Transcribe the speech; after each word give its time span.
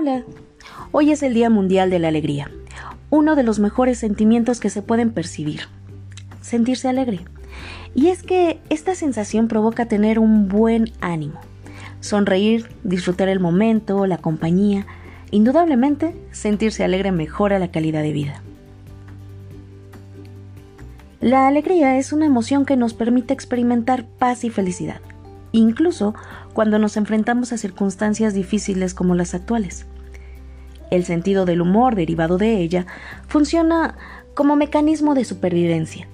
Hola, 0.00 0.22
hoy 0.92 1.10
es 1.10 1.24
el 1.24 1.34
Día 1.34 1.50
Mundial 1.50 1.90
de 1.90 1.98
la 1.98 2.06
Alegría, 2.06 2.48
uno 3.10 3.34
de 3.34 3.42
los 3.42 3.58
mejores 3.58 3.98
sentimientos 3.98 4.60
que 4.60 4.70
se 4.70 4.80
pueden 4.80 5.10
percibir, 5.10 5.62
sentirse 6.40 6.86
alegre. 6.86 7.22
Y 7.96 8.06
es 8.06 8.22
que 8.22 8.60
esta 8.70 8.94
sensación 8.94 9.48
provoca 9.48 9.86
tener 9.86 10.20
un 10.20 10.48
buen 10.48 10.92
ánimo, 11.00 11.40
sonreír, 11.98 12.68
disfrutar 12.84 13.28
el 13.28 13.40
momento, 13.40 14.06
la 14.06 14.18
compañía, 14.18 14.86
indudablemente 15.32 16.14
sentirse 16.30 16.84
alegre 16.84 17.10
mejora 17.10 17.58
la 17.58 17.72
calidad 17.72 18.02
de 18.04 18.12
vida. 18.12 18.40
La 21.20 21.48
alegría 21.48 21.98
es 21.98 22.12
una 22.12 22.26
emoción 22.26 22.66
que 22.66 22.76
nos 22.76 22.94
permite 22.94 23.34
experimentar 23.34 24.04
paz 24.04 24.44
y 24.44 24.50
felicidad, 24.50 25.00
incluso 25.52 26.14
cuando 26.52 26.78
nos 26.78 26.96
enfrentamos 26.96 27.52
a 27.52 27.58
circunstancias 27.58 28.34
difíciles 28.34 28.94
como 28.94 29.14
las 29.14 29.34
actuales. 29.34 29.86
El 30.90 31.04
sentido 31.04 31.44
del 31.44 31.60
humor 31.60 31.94
derivado 31.94 32.38
de 32.38 32.58
ella 32.58 32.86
funciona 33.26 33.96
como 34.34 34.56
mecanismo 34.56 35.14
de 35.14 35.24
supervivencia, 35.24 36.08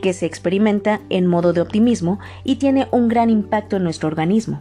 que 0.00 0.12
se 0.12 0.26
experimenta 0.26 1.00
en 1.08 1.26
modo 1.26 1.52
de 1.52 1.60
optimismo 1.60 2.18
y 2.44 2.56
tiene 2.56 2.86
un 2.92 3.08
gran 3.08 3.30
impacto 3.30 3.76
en 3.76 3.84
nuestro 3.84 4.08
organismo. 4.08 4.60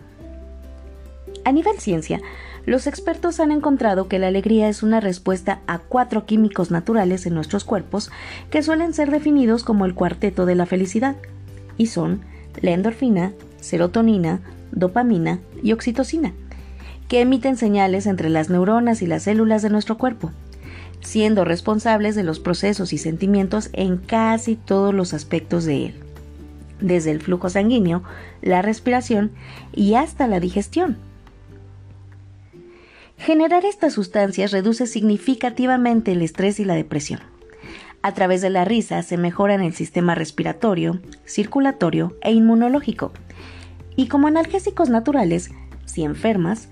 A 1.43 1.51
nivel 1.51 1.77
ciencia, 1.79 2.21
los 2.65 2.87
expertos 2.87 3.39
han 3.39 3.51
encontrado 3.51 4.07
que 4.07 4.17
la 4.17 4.27
alegría 4.27 4.67
es 4.67 4.81
una 4.81 4.99
respuesta 4.99 5.59
a 5.67 5.77
cuatro 5.77 6.25
químicos 6.25 6.71
naturales 6.71 7.27
en 7.27 7.35
nuestros 7.35 7.63
cuerpos 7.63 8.09
que 8.49 8.63
suelen 8.63 8.93
ser 8.93 9.11
definidos 9.11 9.63
como 9.63 9.85
el 9.85 9.93
cuarteto 9.93 10.47
de 10.47 10.55
la 10.55 10.65
felicidad, 10.65 11.15
y 11.77 11.87
son 11.87 12.21
la 12.61 12.71
endorfina, 12.71 13.33
serotonina, 13.65 14.41
dopamina 14.71 15.39
y 15.61 15.73
oxitocina, 15.73 16.33
que 17.07 17.21
emiten 17.21 17.57
señales 17.57 18.07
entre 18.07 18.29
las 18.29 18.49
neuronas 18.49 19.01
y 19.01 19.07
las 19.07 19.23
células 19.23 19.61
de 19.61 19.69
nuestro 19.69 19.97
cuerpo, 19.97 20.31
siendo 21.01 21.45
responsables 21.45 22.15
de 22.15 22.23
los 22.23 22.39
procesos 22.39 22.93
y 22.93 22.97
sentimientos 22.97 23.69
en 23.73 23.97
casi 23.97 24.55
todos 24.55 24.93
los 24.93 25.13
aspectos 25.13 25.65
de 25.65 25.87
él, 25.87 25.95
desde 26.81 27.11
el 27.11 27.21
flujo 27.21 27.49
sanguíneo, 27.49 28.03
la 28.41 28.61
respiración 28.61 29.31
y 29.73 29.95
hasta 29.95 30.27
la 30.27 30.39
digestión. 30.39 30.97
Generar 33.17 33.65
estas 33.65 33.93
sustancias 33.93 34.51
reduce 34.51 34.87
significativamente 34.87 36.11
el 36.11 36.21
estrés 36.21 36.59
y 36.59 36.65
la 36.65 36.75
depresión. 36.75 37.21
A 38.01 38.13
través 38.13 38.41
de 38.41 38.51
la 38.51 38.65
risa 38.65 39.01
se 39.01 39.17
mejoran 39.17 39.61
el 39.63 39.73
sistema 39.73 40.13
respiratorio, 40.13 40.99
circulatorio 41.25 42.15
e 42.21 42.33
inmunológico. 42.33 43.13
Y 43.95 44.07
como 44.07 44.27
analgésicos 44.27 44.89
naturales, 44.89 45.51
si 45.85 46.03
enfermas, 46.03 46.69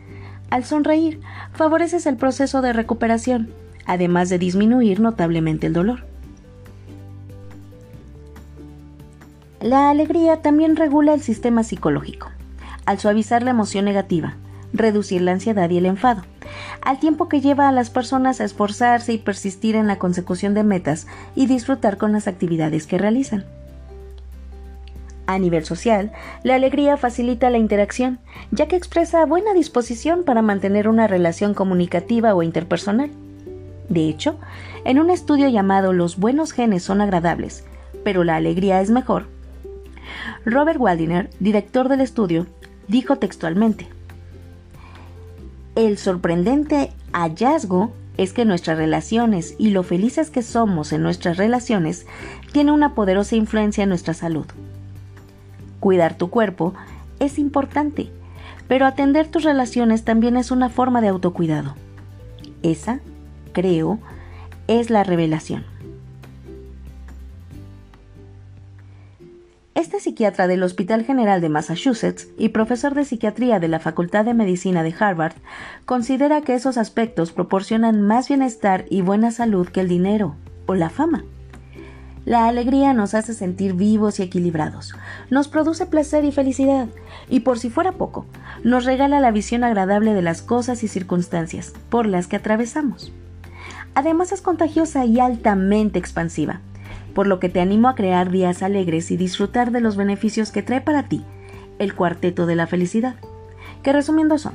al 0.49 0.65
sonreír 0.65 1.19
favoreces 1.53 2.05
el 2.05 2.17
proceso 2.17 2.61
de 2.61 2.73
recuperación, 2.73 3.53
además 3.85 4.29
de 4.29 4.39
disminuir 4.39 4.99
notablemente 4.99 5.67
el 5.67 5.73
dolor. 5.73 6.05
La 9.61 9.89
alegría 9.89 10.41
también 10.41 10.75
regula 10.75 11.13
el 11.13 11.21
sistema 11.21 11.63
psicológico, 11.63 12.29
al 12.85 12.99
suavizar 12.99 13.43
la 13.43 13.51
emoción 13.51 13.85
negativa, 13.85 14.35
reducir 14.73 15.21
la 15.21 15.31
ansiedad 15.31 15.69
y 15.69 15.77
el 15.77 15.85
enfado, 15.85 16.23
al 16.81 16.99
tiempo 16.99 17.29
que 17.29 17.39
lleva 17.39 17.69
a 17.69 17.71
las 17.71 17.89
personas 17.89 18.41
a 18.41 18.43
esforzarse 18.43 19.13
y 19.13 19.19
persistir 19.19 19.75
en 19.75 19.87
la 19.87 19.97
consecución 19.99 20.53
de 20.53 20.63
metas 20.63 21.07
y 21.33 21.45
disfrutar 21.45 21.97
con 21.97 22.11
las 22.11 22.27
actividades 22.27 22.87
que 22.87 22.97
realizan. 22.97 23.45
A 25.25 25.39
nivel 25.39 25.65
social, 25.65 26.11
la 26.43 26.55
alegría 26.55 26.97
facilita 26.97 27.49
la 27.49 27.57
interacción, 27.57 28.19
ya 28.51 28.67
que 28.67 28.75
expresa 28.75 29.25
buena 29.25 29.53
disposición 29.53 30.23
para 30.23 30.41
mantener 30.41 30.87
una 30.87 31.07
relación 31.07 31.53
comunicativa 31.53 32.35
o 32.35 32.43
interpersonal. 32.43 33.11
De 33.89 34.09
hecho, 34.09 34.37
en 34.85 34.99
un 34.99 35.09
estudio 35.09 35.47
llamado 35.49 35.93
Los 35.93 36.17
buenos 36.17 36.51
genes 36.51 36.83
son 36.83 37.01
agradables, 37.01 37.63
pero 38.03 38.23
la 38.23 38.35
alegría 38.35 38.81
es 38.81 38.89
mejor, 38.89 39.27
Robert 40.45 40.79
Waldiner, 40.79 41.29
director 41.39 41.89
del 41.89 42.01
estudio, 42.01 42.47
dijo 42.87 43.17
textualmente, 43.17 43.87
el 45.75 45.97
sorprendente 45.97 46.91
hallazgo 47.13 47.93
es 48.17 48.33
que 48.33 48.45
nuestras 48.45 48.77
relaciones 48.77 49.55
y 49.57 49.71
lo 49.71 49.83
felices 49.83 50.29
que 50.29 50.43
somos 50.43 50.93
en 50.93 51.01
nuestras 51.01 51.37
relaciones 51.37 52.05
tiene 52.51 52.71
una 52.71 52.93
poderosa 52.93 53.35
influencia 53.35 53.83
en 53.83 53.89
nuestra 53.89 54.13
salud. 54.13 54.45
Cuidar 55.83 56.15
tu 56.15 56.29
cuerpo 56.29 56.73
es 57.19 57.37
importante, 57.37 58.09
pero 58.69 58.85
atender 58.85 59.27
tus 59.27 59.43
relaciones 59.43 60.05
también 60.05 60.37
es 60.37 60.49
una 60.49 60.69
forma 60.69 61.01
de 61.01 61.09
autocuidado. 61.09 61.75
Esa, 62.61 63.01
creo, 63.51 63.99
es 64.67 64.89
la 64.89 65.03
revelación. 65.03 65.65
Este 69.75 69.99
psiquiatra 69.99 70.47
del 70.47 70.63
Hospital 70.63 71.03
General 71.03 71.41
de 71.41 71.49
Massachusetts 71.49 72.29
y 72.37 72.47
profesor 72.47 72.95
de 72.95 73.03
psiquiatría 73.03 73.59
de 73.59 73.67
la 73.67 73.81
Facultad 73.81 74.23
de 74.23 74.33
Medicina 74.33 74.83
de 74.83 74.95
Harvard 74.97 75.33
considera 75.83 76.39
que 76.43 76.53
esos 76.53 76.77
aspectos 76.77 77.33
proporcionan 77.33 78.01
más 78.01 78.29
bienestar 78.29 78.85
y 78.89 79.01
buena 79.01 79.31
salud 79.31 79.67
que 79.67 79.81
el 79.81 79.89
dinero 79.89 80.37
o 80.65 80.75
la 80.75 80.89
fama. 80.89 81.25
La 82.25 82.47
alegría 82.47 82.93
nos 82.93 83.13
hace 83.13 83.33
sentir 83.33 83.73
vivos 83.73 84.19
y 84.19 84.23
equilibrados, 84.23 84.95
nos 85.29 85.47
produce 85.47 85.85
placer 85.85 86.23
y 86.23 86.31
felicidad, 86.31 86.87
y 87.29 87.41
por 87.41 87.59
si 87.59 87.69
fuera 87.69 87.93
poco, 87.93 88.25
nos 88.63 88.85
regala 88.85 89.19
la 89.19 89.31
visión 89.31 89.63
agradable 89.63 90.13
de 90.13 90.21
las 90.21 90.41
cosas 90.41 90.83
y 90.83 90.87
circunstancias 90.87 91.73
por 91.89 92.05
las 92.05 92.27
que 92.27 92.37
atravesamos. 92.37 93.11
Además 93.95 94.31
es 94.31 94.41
contagiosa 94.41 95.05
y 95.05 95.19
altamente 95.19 95.99
expansiva 95.99 96.61
por 97.13 97.27
lo 97.27 97.39
que 97.39 97.49
te 97.49 97.61
animo 97.61 97.87
a 97.87 97.95
crear 97.95 98.31
días 98.31 98.63
alegres 98.63 99.11
y 99.11 99.17
disfrutar 99.17 99.71
de 99.71 99.81
los 99.81 99.95
beneficios 99.95 100.51
que 100.51 100.63
trae 100.63 100.81
para 100.81 101.03
ti 101.03 101.23
el 101.79 101.95
cuarteto 101.95 102.45
de 102.45 102.55
la 102.55 102.67
felicidad, 102.67 103.15
que 103.81 103.93
resumiendo 103.93 104.37
son 104.37 104.53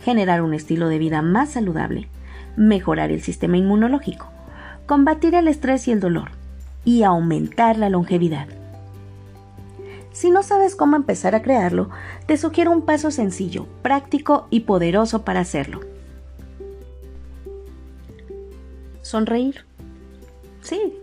generar 0.00 0.42
un 0.42 0.54
estilo 0.54 0.88
de 0.88 0.98
vida 0.98 1.22
más 1.22 1.50
saludable, 1.50 2.08
mejorar 2.56 3.10
el 3.10 3.22
sistema 3.22 3.56
inmunológico, 3.56 4.28
combatir 4.86 5.34
el 5.34 5.48
estrés 5.48 5.88
y 5.88 5.92
el 5.92 6.00
dolor 6.00 6.30
y 6.86 7.02
aumentar 7.02 7.76
la 7.76 7.90
longevidad. 7.90 8.46
Si 10.12 10.30
no 10.30 10.42
sabes 10.42 10.74
cómo 10.74 10.96
empezar 10.96 11.34
a 11.34 11.42
crearlo, 11.42 11.90
te 12.26 12.38
sugiero 12.38 12.72
un 12.72 12.80
paso 12.80 13.10
sencillo, 13.10 13.66
práctico 13.82 14.46
y 14.48 14.60
poderoso 14.60 15.22
para 15.22 15.40
hacerlo. 15.40 15.80
Sonreír. 19.02 19.66
Sí, 20.62 20.94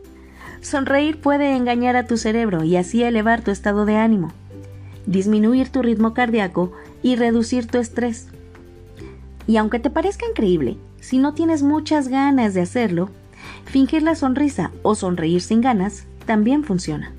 Sonreír 0.62 1.22
puede 1.22 1.56
engañar 1.56 1.96
a 1.96 2.08
tu 2.08 2.18
cerebro 2.18 2.64
y 2.64 2.78
así 2.78 3.04
elevar 3.04 3.42
tu 3.42 3.52
estado 3.52 3.86
de 3.86 3.98
ánimo, 3.98 4.32
disminuir 5.06 5.70
tu 5.70 5.82
ritmo 5.82 6.14
cardíaco 6.14 6.72
y 7.04 7.18
reducir 7.18 7.68
tu 7.68 7.78
estrés. 7.78 8.30
Y 9.46 9.58
aunque 9.58 9.80
te 9.80 9.90
parezca 9.90 10.26
increíble, 10.26 10.78
si 11.02 11.18
no 11.18 11.34
tienes 11.34 11.62
muchas 11.62 12.08
ganas 12.08 12.54
de 12.54 12.62
hacerlo, 12.62 13.10
fingir 13.66 14.04
la 14.04 14.16
sonrisa 14.16 14.72
o 14.82 14.96
sonreír 14.96 15.42
sin 15.42 15.62
ganas 15.62 16.06
también 16.26 16.64
funciona. 16.64 17.12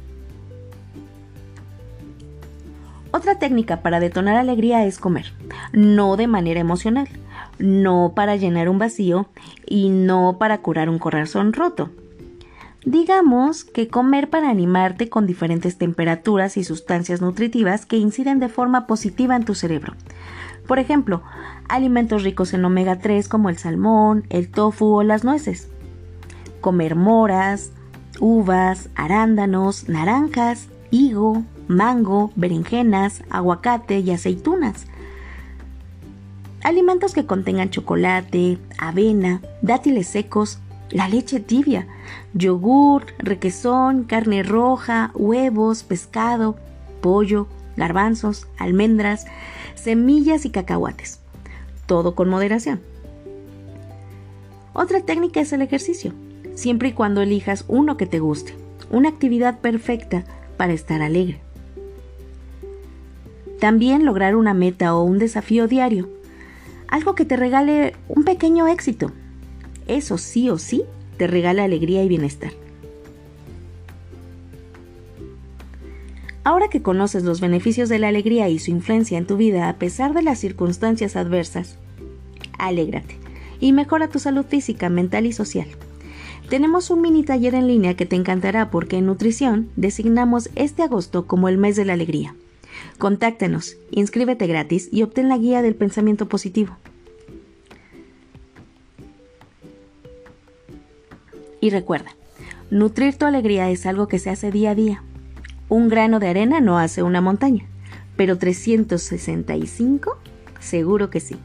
Otra 3.10 3.38
técnica 3.38 3.80
para 3.80 4.00
detonar 4.00 4.36
alegría 4.36 4.84
es 4.84 4.98
comer, 4.98 5.32
no 5.72 6.16
de 6.16 6.26
manera 6.26 6.60
emocional, 6.60 7.08
no 7.58 8.12
para 8.16 8.36
llenar 8.36 8.68
un 8.68 8.78
vacío 8.78 9.28
y 9.66 9.88
no 9.88 10.36
para 10.38 10.58
curar 10.58 10.88
un 10.88 10.98
corazón 10.98 11.52
roto 11.52 11.90
Digamos 12.84 13.64
que 13.64 13.88
comer 13.88 14.28
para 14.28 14.50
animarte 14.50 15.08
con 15.08 15.26
diferentes 15.26 15.78
temperaturas 15.78 16.58
y 16.58 16.64
sustancias 16.64 17.22
nutritivas 17.22 17.87
que 17.87 17.96
inciden 17.96 18.40
de 18.40 18.50
forma 18.50 18.87
positiva 18.87 19.37
en 19.37 19.46
tu 19.46 19.54
cerebro. 19.54 19.94
Por 20.66 20.78
ejemplo, 20.78 21.22
alimentos 21.69 22.25
ricos 22.25 22.52
en 22.52 22.64
omega 22.64 22.98
3 22.98 23.26
como 23.28 23.48
el 23.48 23.56
salmón, 23.56 24.25
el 24.28 24.50
tofu 24.50 24.96
o 24.96 25.02
las 25.02 25.25
nueces. 25.25 25.70
Comer 26.64 26.96
moras, 26.96 27.72
uvas, 28.20 28.88
arándanos, 28.94 29.87
naranjas, 29.87 30.69
higo, 30.90 31.43
mango, 31.69 32.31
berenjenas, 32.37 33.22
aguacate 33.28 33.99
y 33.99 34.11
aceitunas. 34.11 34.87
Alimentos 36.62 37.12
que 37.12 37.26
contengan 37.26 37.69
chocolate, 37.69 38.56
avena, 38.78 39.43
dátiles 39.61 40.06
secos, 40.06 40.58
la 40.88 41.06
leche 41.06 41.38
tibia, 41.38 41.87
yogur, 42.32 43.08
requesón, 43.19 44.05
carne 44.05 44.43
roja, 44.43 45.11
huevos, 45.14 45.82
pescado, 45.82 46.56
pollo, 47.02 47.46
garbanzos, 47.76 48.46
almendras, 48.56 49.26
semillas 49.75 50.46
y 50.46 50.50
cacahuates. 50.50 51.20
Todo 51.84 52.14
con 52.14 52.31
moderación. 52.31 52.81
Otra 54.72 55.02
técnica 55.02 55.40
es 55.43 55.52
el 55.52 55.61
ejercicio, 55.61 56.14
siempre 56.54 56.88
y 56.88 56.92
cuando 56.92 57.22
elijas 57.22 57.64
uno 57.68 57.96
que 57.96 58.06
te 58.06 58.18
guste, 58.18 58.54
una 58.90 59.08
actividad 59.08 59.60
perfecta 59.60 60.24
para 60.56 60.72
estar 60.72 61.02
alegre. 61.02 61.40
También 63.60 64.04
lograr 64.04 64.36
una 64.36 64.54
meta 64.54 64.94
o 64.94 65.02
un 65.02 65.18
desafío 65.18 65.68
diario 65.68 66.08
algo 66.94 67.16
que 67.16 67.24
te 67.24 67.36
regale 67.36 67.94
un 68.08 68.22
pequeño 68.22 68.68
éxito. 68.68 69.10
Eso 69.88 70.16
sí 70.16 70.48
o 70.48 70.58
sí 70.58 70.84
te 71.16 71.26
regala 71.26 71.64
alegría 71.64 72.04
y 72.04 72.08
bienestar. 72.08 72.52
Ahora 76.44 76.68
que 76.68 76.82
conoces 76.82 77.24
los 77.24 77.40
beneficios 77.40 77.88
de 77.88 77.98
la 77.98 78.06
alegría 78.06 78.48
y 78.48 78.60
su 78.60 78.70
influencia 78.70 79.18
en 79.18 79.26
tu 79.26 79.36
vida 79.36 79.68
a 79.68 79.76
pesar 79.76 80.14
de 80.14 80.22
las 80.22 80.38
circunstancias 80.38 81.16
adversas, 81.16 81.78
alégrate 82.58 83.18
y 83.58 83.72
mejora 83.72 84.06
tu 84.06 84.20
salud 84.20 84.44
física, 84.44 84.88
mental 84.88 85.26
y 85.26 85.32
social. 85.32 85.66
Tenemos 86.49 86.91
un 86.91 87.00
mini 87.00 87.25
taller 87.25 87.55
en 87.55 87.67
línea 87.67 87.94
que 87.94 88.06
te 88.06 88.17
encantará 88.17 88.70
porque 88.70 88.99
en 88.99 89.06
nutrición 89.06 89.70
designamos 89.76 90.50
este 90.55 90.82
agosto 90.82 91.26
como 91.26 91.49
el 91.49 91.58
mes 91.58 91.76
de 91.76 91.85
la 91.85 91.94
alegría. 91.94 92.35
Contáctanos, 92.99 93.76
inscríbete 93.91 94.46
gratis 94.46 94.88
y 94.93 95.02
obtén 95.02 95.29
la 95.29 95.38
guía 95.38 95.62
del 95.62 95.75
pensamiento 95.75 96.29
positivo. 96.29 96.76
Y 101.61 101.70
recuerda, 101.70 102.14
nutrir 102.70 103.17
tu 103.17 103.25
alegría 103.25 103.70
es 103.70 103.87
algo 103.87 104.06
que 104.06 104.19
se 104.19 104.29
hace 104.29 104.50
día 104.50 104.70
a 104.70 104.75
día. 104.75 105.02
Un 105.70 105.88
grano 105.88 106.20
de 106.20 106.29
arena 106.29 106.61
no 106.61 106.79
hace 106.79 107.02
una 107.02 107.23
montaña, 107.23 107.64
pero 108.17 108.37
365 108.37 110.19
seguro 110.61 111.11
que 111.11 111.20
sí. 111.20 111.37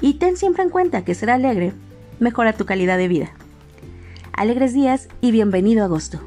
Y 0.00 0.14
ten 0.14 0.36
siempre 0.36 0.64
en 0.64 0.70
cuenta 0.70 1.04
que 1.04 1.14
ser 1.14 1.30
alegre 1.30 1.72
mejora 2.18 2.54
tu 2.54 2.64
calidad 2.64 2.98
de 2.98 3.08
vida. 3.08 3.30
Alegres 4.36 4.74
días 4.74 5.08
y 5.22 5.30
bienvenido 5.30 5.80
a 5.80 5.86
agosto. 5.86 6.20